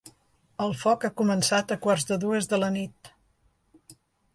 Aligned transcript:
El 0.65 0.73
foc 0.83 1.05
ha 1.09 1.11
començat 1.21 1.75
a 1.77 1.79
quarts 1.85 2.09
de 2.13 2.21
dues 2.27 2.53
de 2.55 2.63
la 2.67 2.75
nit. 2.81 3.15